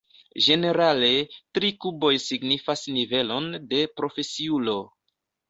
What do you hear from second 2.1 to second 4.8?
signifas nivelon de profesiulo.